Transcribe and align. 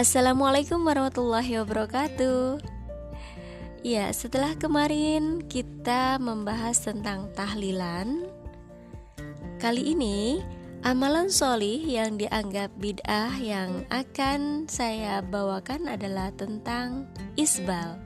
Assalamualaikum 0.00 0.80
warahmatullahi 0.80 1.60
wabarakatuh. 1.60 2.56
Ya, 3.84 4.08
setelah 4.16 4.56
kemarin 4.56 5.44
kita 5.44 6.16
membahas 6.16 6.80
tentang 6.80 7.28
tahlilan, 7.36 8.24
kali 9.60 9.92
ini 9.92 10.40
amalan 10.80 11.28
solih 11.28 11.84
yang 11.84 12.16
dianggap 12.16 12.72
bid'ah 12.80 13.44
yang 13.44 13.84
akan 13.92 14.64
saya 14.72 15.20
bawakan 15.20 15.92
adalah 15.92 16.32
tentang 16.32 17.04
isbal. 17.36 18.00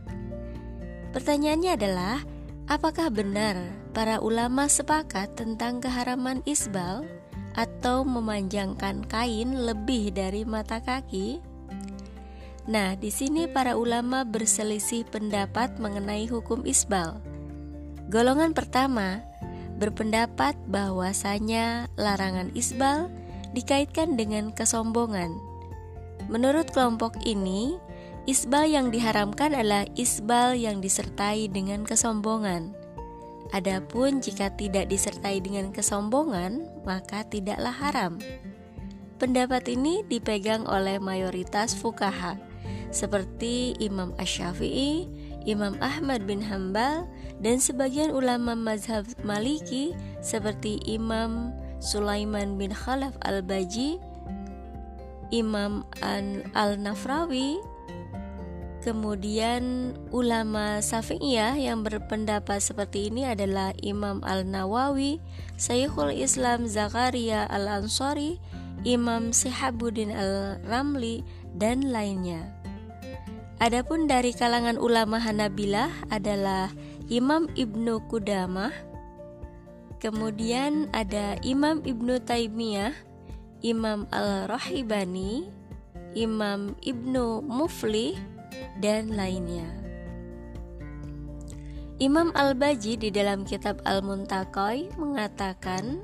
Pertanyaannya 1.14 1.78
adalah, 1.78 2.26
apakah 2.66 3.06
benar 3.06 3.54
para 3.94 4.18
ulama 4.18 4.66
sepakat 4.66 5.38
tentang 5.38 5.78
keharaman 5.78 6.42
isbal 6.42 7.06
atau 7.54 8.02
memanjangkan 8.02 9.06
kain 9.06 9.62
lebih 9.62 10.10
dari 10.10 10.42
mata 10.42 10.82
kaki? 10.82 11.53
Nah, 12.64 12.96
di 12.96 13.12
sini 13.12 13.44
para 13.44 13.76
ulama 13.76 14.24
berselisih 14.24 15.04
pendapat 15.12 15.76
mengenai 15.76 16.24
hukum 16.24 16.64
isbal. 16.64 17.20
Golongan 18.08 18.56
pertama 18.56 19.20
berpendapat 19.76 20.56
bahwasanya 20.72 21.92
larangan 22.00 22.48
isbal 22.56 23.12
dikaitkan 23.52 24.16
dengan 24.16 24.48
kesombongan. 24.56 25.36
Menurut 26.32 26.72
kelompok 26.72 27.20
ini, 27.28 27.76
isbal 28.24 28.64
yang 28.64 28.88
diharamkan 28.88 29.52
adalah 29.52 29.84
isbal 30.00 30.56
yang 30.56 30.80
disertai 30.80 31.52
dengan 31.52 31.84
kesombongan. 31.84 32.72
Adapun 33.52 34.24
jika 34.24 34.48
tidak 34.56 34.88
disertai 34.88 35.36
dengan 35.44 35.68
kesombongan, 35.68 36.64
maka 36.88 37.28
tidaklah 37.28 37.76
haram. 37.76 38.16
Pendapat 39.20 39.68
ini 39.68 40.00
dipegang 40.08 40.64
oleh 40.64 40.96
mayoritas 40.96 41.76
fukaha 41.76 42.53
seperti 42.94 43.74
Imam 43.82 44.14
Ash-Syafi'i, 44.22 45.10
Imam 45.42 45.74
Ahmad 45.82 46.22
bin 46.24 46.38
Hambal, 46.38 47.10
dan 47.42 47.58
sebagian 47.58 48.14
ulama 48.14 48.54
mazhab 48.54 49.02
Maliki 49.26 49.92
seperti 50.22 50.78
Imam 50.86 51.50
Sulaiman 51.82 52.54
bin 52.54 52.70
Khalaf 52.70 53.18
al-Baji, 53.26 53.98
Imam 55.34 55.82
Al-Nafrawi, 56.54 57.58
kemudian 58.86 59.92
ulama 60.14 60.78
Syafi'iyah 60.78 61.58
yang 61.58 61.82
berpendapat 61.82 62.62
seperti 62.62 63.10
ini 63.10 63.26
adalah 63.26 63.74
Imam 63.82 64.22
Al-Nawawi, 64.22 65.18
Syekhul 65.58 66.14
Islam 66.14 66.70
Zakaria 66.70 67.50
Al-Ansari, 67.50 68.38
Imam 68.86 69.34
Sihabuddin 69.34 70.14
Al-Ramli, 70.14 71.26
dan 71.58 71.90
lainnya. 71.90 72.53
Adapun 73.62 74.10
dari 74.10 74.34
kalangan 74.34 74.74
ulama 74.82 75.22
Hanabilah 75.22 76.10
adalah 76.10 76.74
Imam 77.06 77.46
Ibnu 77.54 78.02
Qudamah, 78.10 78.74
kemudian 80.02 80.90
ada 80.90 81.38
Imam 81.46 81.78
Ibnu 81.86 82.18
Taimiyah, 82.26 82.90
Imam 83.62 84.10
Al-Rahibani, 84.10 85.46
Imam 86.18 86.74
Ibnu 86.82 87.46
Mufli, 87.46 88.18
dan 88.82 89.14
lainnya. 89.14 89.66
Imam 92.02 92.34
Al-Baji 92.34 92.98
di 92.98 93.14
dalam 93.14 93.46
kitab 93.46 93.78
Al-Muntaqai 93.86 94.98
mengatakan 94.98 96.02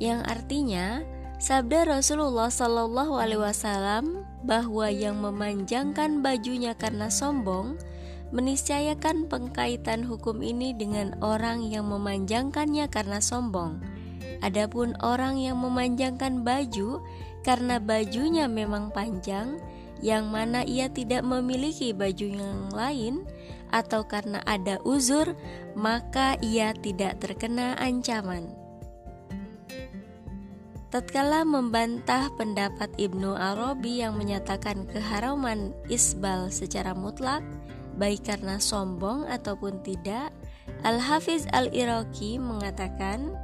yang 0.00 0.24
artinya 0.24 1.04
sabda 1.36 1.84
Rasulullah 1.84 2.48
Shallallahu 2.48 3.20
alaihi 3.20 3.44
wasallam 3.44 4.24
bahwa 4.44 4.88
yang 4.88 5.20
memanjangkan 5.20 6.24
bajunya 6.24 6.72
karena 6.72 7.12
sombong 7.12 7.76
meniscayakan 8.30 9.26
pengkaitan 9.26 10.06
hukum 10.06 10.38
ini 10.40 10.70
dengan 10.70 11.18
orang 11.18 11.66
yang 11.66 11.90
memanjangkannya 11.90 12.86
karena 12.86 13.18
sombong. 13.18 13.82
Adapun 14.40 14.94
orang 15.02 15.36
yang 15.36 15.58
memanjangkan 15.58 16.46
baju 16.46 17.02
karena 17.42 17.82
bajunya 17.82 18.46
memang 18.46 18.94
panjang, 18.94 19.58
yang 20.00 20.32
mana 20.32 20.64
ia 20.64 20.88
tidak 20.88 21.26
memiliki 21.26 21.92
baju 21.92 22.26
yang 22.30 22.72
lain, 22.72 23.14
atau 23.70 24.06
karena 24.06 24.40
ada 24.48 24.80
uzur, 24.86 25.36
maka 25.76 26.38
ia 26.40 26.72
tidak 26.72 27.20
terkena 27.20 27.76
ancaman. 27.76 28.59
Tatkala 30.90 31.46
membantah 31.46 32.34
pendapat 32.34 32.90
Ibnu 32.98 33.38
Arabi 33.38 34.02
yang 34.02 34.18
menyatakan 34.18 34.90
keharaman 34.90 35.70
isbal 35.86 36.50
secara 36.50 36.98
mutlak, 36.98 37.46
baik 37.94 38.26
karena 38.26 38.58
sombong 38.58 39.22
ataupun 39.30 39.86
tidak, 39.86 40.34
Al-Hafiz 40.82 41.46
Al-Iraqi 41.54 42.42
mengatakan 42.42 43.38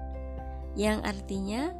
yang 0.74 0.98
artinya 1.06 1.70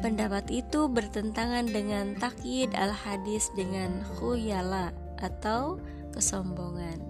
pendapat 0.00 0.48
itu 0.48 0.88
bertentangan 0.88 1.68
dengan 1.68 2.16
takyid 2.16 2.72
al-hadis 2.72 3.52
dengan 3.52 4.00
khuyala 4.16 4.96
atau 5.20 5.76
kesombongan. 6.16 7.04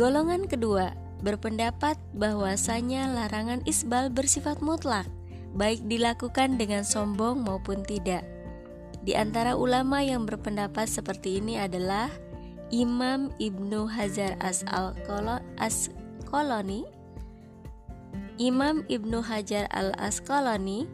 Golongan 0.00 0.48
kedua 0.48 1.07
berpendapat 1.22 1.98
bahwasanya 2.14 3.10
larangan 3.10 3.62
isbal 3.66 4.10
bersifat 4.10 4.62
mutlak, 4.62 5.06
baik 5.54 5.82
dilakukan 5.90 6.58
dengan 6.58 6.84
sombong 6.86 7.42
maupun 7.42 7.82
tidak. 7.82 8.22
Di 9.02 9.14
antara 9.16 9.56
ulama 9.56 10.02
yang 10.04 10.26
berpendapat 10.26 10.86
seperti 10.90 11.40
ini 11.40 11.56
adalah 11.58 12.10
Imam 12.68 13.32
Ibnu 13.40 13.88
Hajar 13.88 14.36
As-Asqalani, 15.58 16.84
Imam 18.38 18.84
Ibnu 18.86 19.24
Hajar 19.24 19.66
Al-Asqalani, 19.72 20.86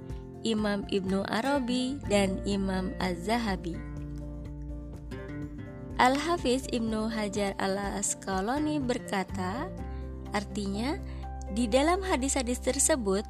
Imam 0.46 0.86
Ibnu 0.88 1.26
Arabi, 1.28 1.98
dan 2.06 2.38
Imam 2.46 2.94
Az-Zahabi. 3.02 3.74
Al-Hafiz 5.98 6.70
Ibnu 6.70 7.10
Hajar 7.10 7.58
Al-Asqalani 7.58 8.78
berkata, 8.78 9.66
Artinya, 10.34 10.98
di 11.54 11.70
dalam 11.70 12.02
hadis-hadis 12.02 12.58
tersebut 12.58 13.22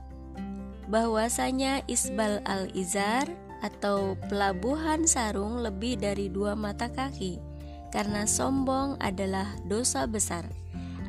bahwasanya 0.88 1.84
isbal 1.84 2.40
al-izar 2.48 3.28
atau 3.60 4.16
pelabuhan 4.28 5.08
sarung 5.08 5.60
lebih 5.60 6.00
dari 6.00 6.28
dua 6.28 6.52
mata 6.56 6.88
kaki 6.88 7.40
karena 7.92 8.24
sombong 8.24 8.96
adalah 9.00 9.48
dosa 9.68 10.04
besar. 10.08 10.44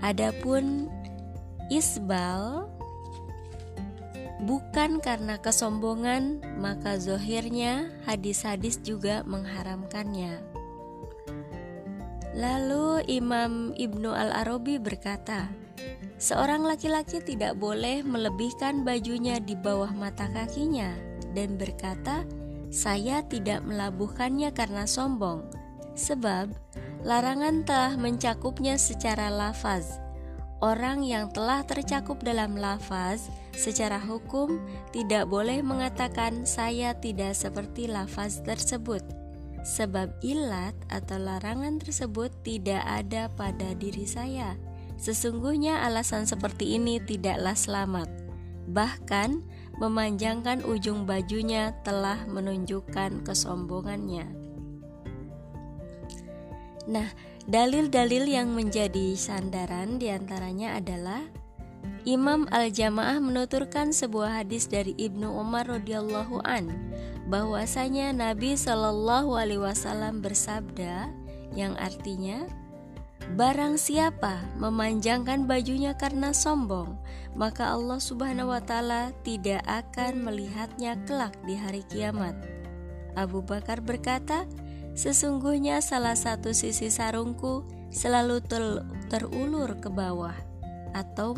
Adapun 0.03 0.91
isbal 1.72 2.69
bukan 4.45 5.01
karena 5.01 5.41
kesombongan, 5.41 6.44
maka 6.61 7.00
zohirnya 7.01 7.89
hadis-hadis 8.05 8.78
juga 8.84 9.25
mengharamkannya. 9.25 10.39
Lalu 12.35 13.07
Imam 13.07 13.72
Ibnu 13.79 14.11
Al-Arabi 14.11 14.75
berkata, 14.75 15.47
Seorang 16.16 16.64
laki-laki 16.64 17.20
tidak 17.20 17.59
boleh 17.59 18.00
melebihkan 18.00 18.88
bajunya 18.88 19.36
di 19.44 19.52
bawah 19.52 19.92
mata 19.92 20.31
kakinya 20.31 20.96
dan 21.36 21.59
berkata, 21.59 22.24
"Saya 22.72 23.20
tidak 23.28 23.68
melabuhkannya 23.68 24.56
karena 24.56 24.88
sombong." 24.88 25.44
Sebab 25.96 26.56
larangan 27.03 27.68
telah 27.68 28.00
mencakupnya 28.00 28.80
secara 28.80 29.28
lafaz. 29.28 30.00
Orang 30.64 31.03
yang 31.03 31.28
telah 31.36 31.68
tercakup 31.68 32.24
dalam 32.24 32.56
lafaz 32.56 33.28
secara 33.52 34.00
hukum 34.00 34.64
tidak 34.96 35.28
boleh 35.28 35.59
mengatakan 35.59 36.47
saya 36.47 36.96
tidak 36.96 37.35
seperti 37.35 37.91
lafaz 37.91 38.40
tersebut. 38.40 39.03
Sebab 39.68 40.16
ilat 40.23 40.73
atau 40.88 41.20
larangan 41.20 41.76
tersebut 41.84 42.32
tidak 42.47 42.79
ada 42.88 43.28
pada 43.35 43.76
diri 43.76 44.08
saya. 44.08 44.56
Sesungguhnya 44.96 45.84
alasan 45.84 46.24
seperti 46.24 46.80
ini 46.80 47.03
tidaklah 47.03 47.53
selamat. 47.53 48.08
Bahkan 48.72 49.30
memanjangkan 49.78 50.64
ujung 50.64 51.03
bajunya 51.03 51.76
telah 51.84 52.24
menunjukkan 52.26 53.28
kesombongannya. 53.28 54.26
Nah, 56.86 57.09
dalil-dalil 57.50 58.30
yang 58.30 58.53
menjadi 58.53 59.18
sandaran 59.18 59.97
di 59.97 60.14
antaranya 60.14 60.78
adalah 60.78 61.22
Imam 62.06 62.46
Al-Jamaah 62.53 63.18
menuturkan 63.18 63.90
sebuah 63.90 64.42
hadis 64.42 64.70
dari 64.70 64.94
Ibnu 64.94 65.26
Umar 65.26 65.66
radhiyallahu 65.66 66.46
an 66.46 66.70
bahwasanya 67.26 68.14
Nabi 68.14 68.53
Shallallahu 68.53 69.34
alaihi 69.34 69.62
wasallam 69.62 70.22
bersabda 70.22 71.09
yang 71.58 71.74
artinya 71.82 72.46
Barang 73.35 73.76
siapa 73.82 74.44
memanjangkan 74.62 75.50
bajunya 75.50 75.97
karena 75.97 76.29
sombong, 76.29 77.00
maka 77.34 77.73
Allah 77.73 77.97
Subhanahu 77.97 78.53
wa 78.53 78.62
Ta'ala 78.62 79.12
tidak 79.26 79.66
akan 79.66 80.23
melihatnya 80.23 80.96
kelak 81.03 81.35
di 81.44 81.58
hari 81.58 81.82
kiamat. 81.90 82.38
Abu 83.17 83.41
Bakar 83.41 83.82
berkata, 83.82 84.46
"Sesungguhnya 84.94 85.82
salah 85.82 86.14
satu 86.14 86.53
sisi 86.53 86.88
sarungku 86.94 87.66
selalu 87.90 88.40
ter 88.46 88.64
terulur 89.09 89.73
ke 89.82 89.90
bawah 89.90 90.35
atau 90.96 91.35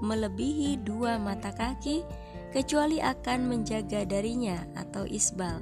melebihi 0.00 0.80
dua 0.80 1.20
mata 1.20 1.52
kaki, 1.52 2.06
kecuali 2.54 3.02
akan 3.02 3.50
menjaga 3.50 4.06
darinya 4.06 4.62
atau 4.78 5.04
isbal." 5.04 5.60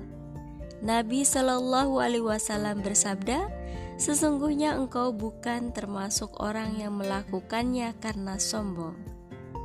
Nabi 0.78 1.26
Shallallahu 1.26 1.98
Alaihi 1.98 2.22
Wasallam 2.22 2.86
bersabda, 2.86 3.57
Sesungguhnya 3.98 4.78
engkau 4.78 5.10
bukan 5.10 5.74
termasuk 5.74 6.38
orang 6.38 6.78
yang 6.78 6.94
melakukannya 6.94 7.98
karena 7.98 8.38
sombong. 8.38 8.94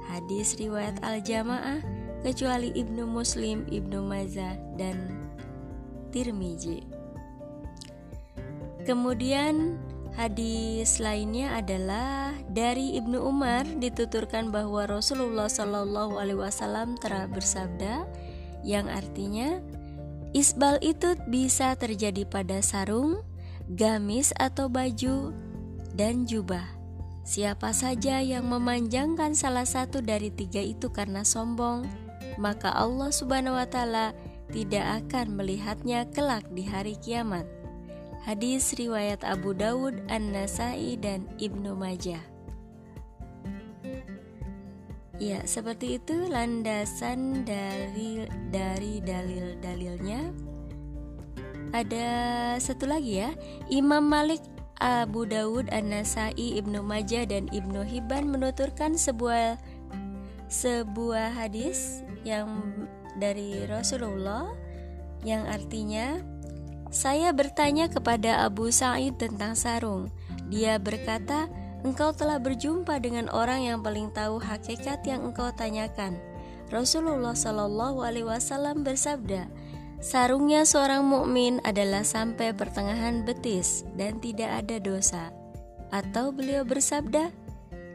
Hadis 0.09 0.57
riwayat 0.57 1.05
Al-Jamaah 1.05 1.85
kecuali 2.25 2.73
Ibnu 2.73 3.05
Muslim, 3.05 3.69
Ibnu 3.69 4.01
Mazah, 4.01 4.57
dan 4.73 5.29
Tirmizi. 6.09 6.81
Kemudian 8.89 9.77
hadis 10.17 10.97
lainnya 10.97 11.61
adalah 11.61 12.33
dari 12.49 12.97
Ibnu 12.97 13.21
Umar 13.21 13.69
dituturkan 13.79 14.49
bahwa 14.49 14.89
Rasulullah 14.89 15.47
Shallallahu 15.47 16.17
Alaihi 16.17 16.41
Wasallam 16.41 16.97
telah 16.99 17.29
bersabda, 17.29 18.09
yang 18.65 18.89
artinya 18.89 19.61
isbal 20.33 20.81
itu 20.81 21.15
bisa 21.29 21.77
terjadi 21.79 22.25
pada 22.27 22.59
sarung, 22.59 23.21
gamis 23.71 24.35
atau 24.35 24.67
baju, 24.67 25.31
dan 25.93 26.25
jubah. 26.25 26.65
Siapa 27.23 27.71
saja 27.71 28.19
yang 28.19 28.51
memanjangkan 28.51 29.31
salah 29.31 29.63
satu 29.63 30.03
dari 30.03 30.27
tiga 30.27 30.59
itu 30.59 30.91
karena 30.91 31.23
sombong, 31.23 31.87
maka 32.35 32.73
Allah 32.75 33.15
Subhanahu 33.15 33.55
wa 33.55 33.67
Ta'ala 33.69 34.11
tidak 34.51 35.07
akan 35.07 35.39
melihatnya 35.39 36.03
kelak 36.11 36.43
di 36.51 36.67
hari 36.67 36.99
kiamat. 36.99 37.47
Hadis 38.27 38.75
riwayat 38.75 39.23
Abu 39.23 39.55
Dawud, 39.55 40.03
An-Nasai, 40.11 40.99
dan 40.99 41.27
Ibnu 41.39 41.75
Majah. 41.75 42.23
Ya, 45.21 45.39
seperti 45.47 46.01
itu 46.01 46.27
landasan 46.27 47.47
dari 47.47 48.27
dari 48.51 48.99
dalil-dalilnya 48.99 50.52
ada 51.73 52.07
satu 52.61 52.85
lagi 52.85 53.25
ya. 53.25 53.33
Imam 53.67 54.05
Malik 54.05 54.39
Abu 54.77 55.25
Dawud 55.25 55.73
An-Nasai 55.73 56.61
Ibnu 56.61 56.85
Majah 56.85 57.25
dan 57.25 57.49
Ibnu 57.49 57.81
Hibban 57.81 58.29
menuturkan 58.29 58.93
sebuah 58.93 59.57
sebuah 60.47 61.33
hadis 61.33 62.05
yang 62.21 62.47
dari 63.17 63.65
Rasulullah 63.65 64.53
yang 65.25 65.49
artinya 65.49 66.21
saya 66.93 67.33
bertanya 67.33 67.89
kepada 67.89 68.45
Abu 68.45 68.69
Sa'id 68.69 69.17
tentang 69.17 69.57
sarung. 69.57 70.13
Dia 70.53 70.77
berkata 70.77 71.49
engkau 71.81 72.13
telah 72.13 72.37
berjumpa 72.37 73.01
dengan 73.01 73.33
orang 73.33 73.65
yang 73.65 73.79
paling 73.81 74.13
tahu 74.13 74.37
hakikat 74.37 75.01
yang 75.09 75.25
engkau 75.25 75.49
tanyakan 75.57 76.21
Rasulullah 76.73 77.37
Shallallahu 77.37 78.01
alaihi 78.01 78.25
wasallam 78.25 78.81
bersabda 78.81 79.45
Sarungnya 80.03 80.67
seorang 80.67 81.07
mukmin 81.07 81.63
adalah 81.63 82.03
sampai 82.03 82.51
pertengahan 82.51 83.23
betis 83.23 83.87
dan 83.95 84.19
tidak 84.19 84.51
ada 84.51 84.75
dosa. 84.83 85.31
Atau 85.95 86.35
beliau 86.35 86.67
bersabda, 86.67 87.31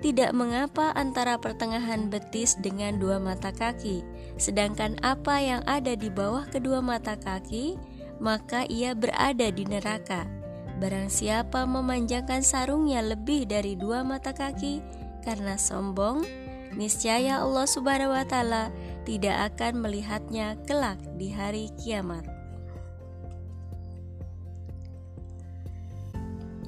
tidak 0.01 0.33
mengapa 0.33 0.97
antara 0.97 1.37
pertengahan 1.37 2.09
betis 2.09 2.57
dengan 2.65 2.97
dua 2.97 3.21
mata 3.21 3.53
kaki, 3.53 4.01
sedangkan 4.41 4.97
apa 5.05 5.37
yang 5.37 5.61
ada 5.69 5.93
di 5.93 6.09
bawah 6.09 6.49
kedua 6.49 6.81
mata 6.81 7.13
kaki, 7.21 7.77
maka 8.25 8.65
ia 8.73 8.97
berada 8.97 9.53
di 9.53 9.69
neraka. 9.69 10.25
Barang 10.81 11.13
siapa 11.13 11.69
memanjangkan 11.69 12.41
sarungnya 12.41 13.05
lebih 13.05 13.45
dari 13.45 13.77
dua 13.77 14.01
mata 14.01 14.33
kaki 14.33 14.81
karena 15.29 15.61
sombong, 15.61 16.25
niscaya 16.73 17.45
Allah 17.45 17.69
Subhanahu 17.69 18.17
wa 18.17 18.25
taala 18.25 18.73
tidak 19.09 19.57
akan 19.57 19.81
melihatnya 19.81 20.61
kelak 20.69 21.01
di 21.17 21.33
hari 21.33 21.73
kiamat. 21.81 22.29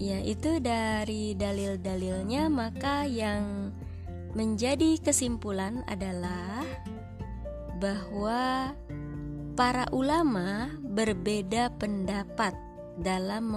Ya, 0.01 0.17
itu 0.25 0.57
dari 0.65 1.37
dalil-dalilnya, 1.37 2.49
maka 2.49 3.05
yang 3.05 3.69
menjadi 4.33 4.97
kesimpulan 5.05 5.85
adalah 5.85 6.65
bahwa 7.77 8.73
para 9.53 9.85
ulama 9.93 10.73
berbeda 10.81 11.77
pendapat 11.77 12.57
dalam 12.97 13.53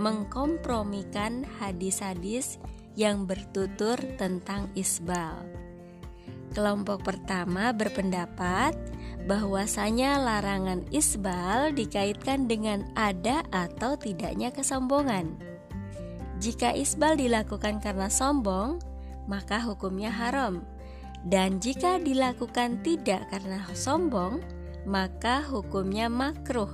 mengkompromikan 0.00 1.44
hadis-hadis 1.60 2.56
yang 2.96 3.28
bertutur 3.28 4.00
tentang 4.16 4.72
isbal. 4.72 5.65
Kelompok 6.56 7.04
pertama 7.04 7.68
berpendapat 7.76 8.72
bahwasanya 9.28 10.16
larangan 10.16 10.88
isbal 10.88 11.76
dikaitkan 11.76 12.48
dengan 12.48 12.88
ada 12.96 13.44
atau 13.52 14.00
tidaknya 14.00 14.48
kesombongan. 14.48 15.36
Jika 16.40 16.72
isbal 16.72 17.20
dilakukan 17.20 17.84
karena 17.84 18.08
sombong, 18.08 18.80
maka 19.28 19.60
hukumnya 19.60 20.08
haram. 20.08 20.64
Dan 21.28 21.60
jika 21.60 22.00
dilakukan 22.00 22.80
tidak 22.80 23.28
karena 23.28 23.60
sombong, 23.76 24.40
maka 24.88 25.44
hukumnya 25.44 26.08
makruh. 26.08 26.72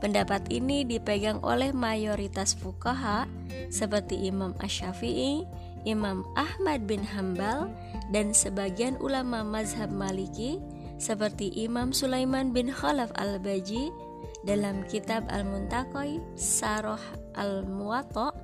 Pendapat 0.00 0.48
ini 0.48 0.88
dipegang 0.88 1.44
oleh 1.44 1.68
mayoritas 1.68 2.56
fukaha 2.56 3.28
seperti 3.68 4.24
Imam 4.24 4.56
Ash-Syafi'i, 4.56 5.44
Imam 5.86 6.26
Ahmad 6.34 6.90
bin 6.90 7.06
Hambal 7.06 7.70
dan 8.10 8.34
sebagian 8.34 8.98
ulama 8.98 9.46
mazhab 9.46 9.88
Maliki 9.88 10.58
seperti 10.98 11.54
Imam 11.54 11.94
Sulaiman 11.94 12.50
bin 12.50 12.68
Khalaf 12.68 13.14
al-Baji 13.14 13.94
dalam 14.42 14.82
kitab 14.90 15.22
Al-Muntaqai 15.30 16.18
Saroh 16.34 17.00
al-Muwatta 17.38 18.34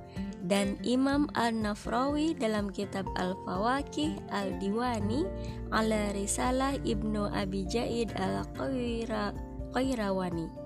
dan 0.43 0.75
Imam 0.83 1.31
Al-Nafrawi 1.35 2.33
dalam 2.35 2.69
kitab 2.71 3.05
Al-Fawakih 3.15 4.19
Al-Diwani 4.31 5.25
ala 5.71 6.11
Risalah 6.11 6.75
Ibnu 6.83 7.27
Abi 7.31 7.63
Jaid 7.67 8.11
Al-Qayrawani. 8.19 10.62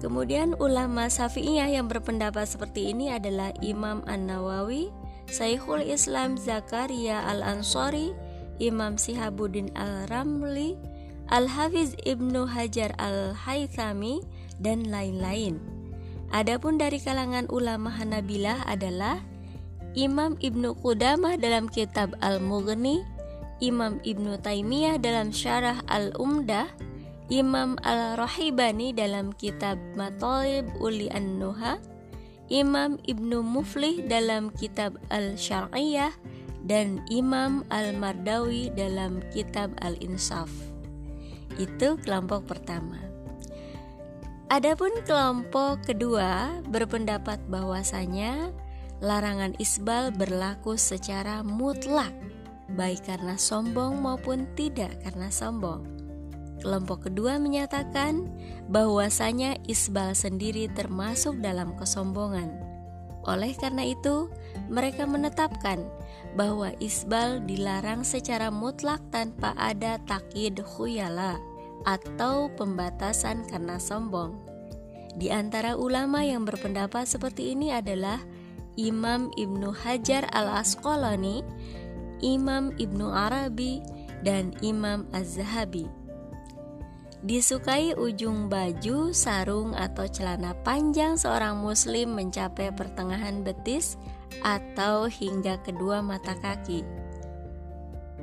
Kemudian 0.00 0.56
ulama 0.56 1.12
Syafi'iyah 1.12 1.76
yang 1.76 1.84
berpendapat 1.84 2.48
seperti 2.48 2.88
ini 2.88 3.12
adalah 3.12 3.52
Imam 3.60 4.00
An-Nawawi, 4.08 4.88
Syekhul 5.28 5.84
Islam 5.84 6.40
Zakaria 6.40 7.20
Al-Ansari, 7.28 8.16
Imam 8.56 8.96
Sihabuddin 8.96 9.68
Al-Ramli, 9.76 10.80
Al-Hafiz 11.28 11.94
Ibnu 12.08 12.48
Hajar 12.48 12.96
Al-Haythami, 12.96 14.24
dan 14.56 14.88
lain-lain. 14.88 15.60
Adapun 16.32 16.80
dari 16.80 16.96
kalangan 16.96 17.44
ulama 17.52 17.92
Hanabilah 17.92 18.64
adalah 18.68 19.20
Imam 19.92 20.38
Ibnu 20.40 20.78
Qudamah 20.80 21.36
dalam 21.36 21.66
kitab 21.68 22.16
Al-Mughni, 22.24 23.02
Imam 23.60 24.00
Ibnu 24.00 24.40
Taimiyah 24.40 24.96
dalam 24.96 25.34
Syarah 25.34 25.84
Al-Umdah, 25.90 26.70
Imam 27.30 27.78
Al-Rahibani 27.86 28.90
dalam 28.90 29.30
kitab 29.38 29.78
Matalib 29.94 30.66
Uli 30.82 31.06
An-Nuha, 31.14 31.78
Imam 32.50 32.98
Ibnu 33.06 33.46
Muflih 33.46 34.02
dalam 34.10 34.50
kitab 34.58 34.98
Al-Syar'iyah, 35.14 36.10
dan 36.66 36.98
Imam 37.06 37.62
Al-Mardawi 37.70 38.74
dalam 38.74 39.22
kitab 39.30 39.70
Al-Insaf. 39.78 40.50
Itu 41.54 42.02
kelompok 42.02 42.50
pertama. 42.50 42.98
Adapun 44.50 44.90
kelompok 45.06 45.86
kedua 45.86 46.58
berpendapat 46.66 47.38
bahwasanya 47.46 48.50
larangan 48.98 49.54
isbal 49.62 50.10
berlaku 50.10 50.74
secara 50.74 51.46
mutlak, 51.46 52.10
baik 52.74 53.06
karena 53.06 53.38
sombong 53.38 54.02
maupun 54.02 54.50
tidak 54.58 54.98
karena 55.06 55.30
sombong. 55.30 55.99
Kelompok 56.60 57.08
kedua 57.08 57.40
menyatakan 57.40 58.28
bahwasanya 58.68 59.56
isbal 59.64 60.12
sendiri 60.12 60.68
termasuk 60.72 61.40
dalam 61.40 61.72
kesombongan. 61.80 62.52
Oleh 63.24 63.52
karena 63.56 63.84
itu, 63.84 64.32
mereka 64.68 65.04
menetapkan 65.04 65.84
bahwa 66.36 66.72
isbal 66.80 67.40
dilarang 67.44 68.04
secara 68.04 68.48
mutlak 68.48 69.00
tanpa 69.12 69.52
ada 69.56 70.00
takyid 70.08 70.60
khuyala 70.64 71.36
atau 71.84 72.52
pembatasan 72.56 73.44
karena 73.48 73.80
sombong. 73.80 74.36
Di 75.16 75.32
antara 75.32 75.74
ulama 75.74 76.22
yang 76.22 76.46
berpendapat 76.46 77.08
seperti 77.08 77.56
ini 77.56 77.74
adalah 77.74 78.20
Imam 78.78 79.28
Ibnu 79.34 79.74
Hajar 79.74 80.24
al-Asqalani, 80.32 81.42
Imam 82.22 82.72
Ibnu 82.78 83.10
Arabi, 83.10 83.82
dan 84.22 84.54
Imam 84.60 85.08
Az-Zahabi. 85.10 85.99
Disukai 87.20 87.92
ujung 87.92 88.48
baju, 88.48 89.12
sarung, 89.12 89.76
atau 89.76 90.08
celana 90.08 90.56
panjang 90.64 91.20
seorang 91.20 91.60
muslim 91.60 92.16
mencapai 92.16 92.72
pertengahan 92.72 93.44
betis 93.44 94.00
atau 94.40 95.04
hingga 95.04 95.60
kedua 95.60 96.00
mata 96.00 96.32
kaki. 96.32 96.80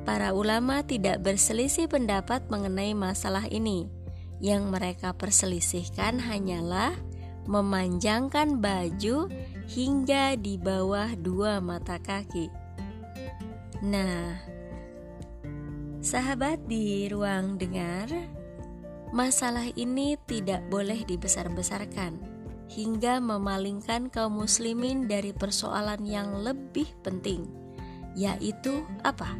Para 0.02 0.34
ulama 0.34 0.82
tidak 0.82 1.22
berselisih 1.22 1.86
pendapat 1.86 2.50
mengenai 2.50 2.90
masalah 2.96 3.46
ini. 3.46 3.86
Yang 4.42 4.70
mereka 4.70 5.14
perselisihkan 5.14 6.18
hanyalah 6.18 6.94
memanjangkan 7.46 8.58
baju 8.58 9.30
hingga 9.70 10.34
di 10.34 10.58
bawah 10.58 11.14
dua 11.14 11.62
mata 11.62 12.02
kaki. 12.02 12.50
Nah, 13.84 14.42
sahabat 16.02 16.66
di 16.66 17.06
ruang 17.10 17.60
dengar, 17.60 18.37
Masalah 19.08 19.72
ini 19.72 20.20
tidak 20.28 20.68
boleh 20.68 21.00
dibesar-besarkan 21.08 22.20
hingga 22.68 23.16
memalingkan 23.24 24.12
kaum 24.12 24.44
muslimin 24.44 25.08
dari 25.08 25.32
persoalan 25.32 26.04
yang 26.04 26.44
lebih 26.44 26.84
penting, 27.00 27.48
yaitu 28.12 28.84
apa? 29.00 29.32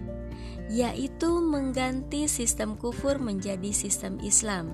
Yaitu 0.73 1.45
mengganti 1.45 2.25
sistem 2.25 2.81
kufur 2.81 3.21
menjadi 3.21 3.69
sistem 3.69 4.17
Islam 4.25 4.73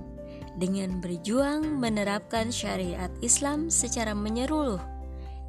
dengan 0.54 1.02
berjuang 1.02 1.66
menerapkan 1.82 2.54
syariat 2.54 3.10
Islam 3.18 3.74
secara 3.74 4.14
menyeluruh 4.14 4.78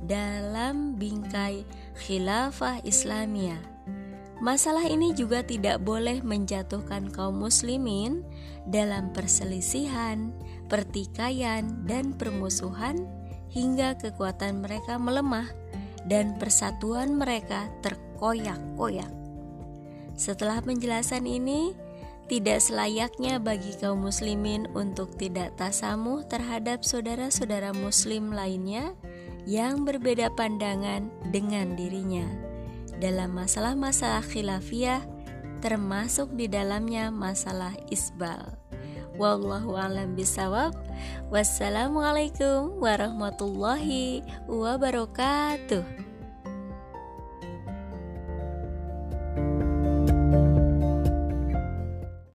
dalam 0.02 0.98
bingkai 0.98 1.66
khilafah 2.02 2.82
Islamiyah. 2.82 3.75
Masalah 4.44 4.84
ini 4.84 5.16
juga 5.16 5.40
tidak 5.48 5.80
boleh 5.80 6.20
menjatuhkan 6.20 7.08
kaum 7.08 7.40
muslimin 7.40 8.28
dalam 8.68 9.16
perselisihan, 9.16 10.36
pertikaian, 10.68 11.88
dan 11.88 12.12
permusuhan 12.12 13.08
hingga 13.48 13.96
kekuatan 13.96 14.60
mereka 14.60 15.00
melemah 15.00 15.48
dan 16.12 16.36
persatuan 16.36 17.16
mereka 17.16 17.72
terkoyak-koyak. 17.80 19.08
Setelah 20.20 20.60
penjelasan 20.60 21.24
ini, 21.24 21.72
tidak 22.28 22.60
selayaknya 22.60 23.40
bagi 23.40 23.72
kaum 23.80 24.04
muslimin 24.04 24.68
untuk 24.76 25.16
tidak 25.16 25.56
tasamuh 25.56 26.28
terhadap 26.28 26.84
saudara-saudara 26.84 27.72
muslim 27.72 28.36
lainnya 28.36 28.92
yang 29.46 29.86
berbeda 29.86 30.34
pandangan 30.34 31.08
dengan 31.30 31.78
dirinya 31.78 32.55
dalam 33.02 33.36
masalah-masalah 33.36 34.24
khilafiyah 34.24 35.04
termasuk 35.66 36.30
di 36.38 36.46
dalamnya 36.46 37.10
masalah 37.10 37.74
isbal. 37.90 38.54
Wallahu 39.16 39.80
alam 39.80 40.14
bisawab. 40.14 40.76
Wassalamualaikum 41.32 42.78
warahmatullahi 42.84 44.22
wabarakatuh. 44.46 46.05